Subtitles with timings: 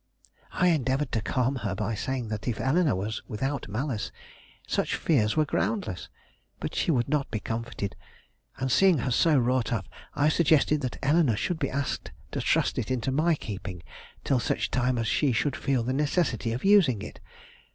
[0.53, 4.11] I endeavored to calm her by saying that if Eleanore was without malice,
[4.67, 6.09] such fears were groundless.
[6.59, 7.95] But she would not be comforted,
[8.57, 9.85] and seeing her so wrought up,
[10.15, 13.83] I suggested that Eleanore should be asked to trust it into my keeping
[14.23, 17.19] till such time as she should feel the necessity of using it.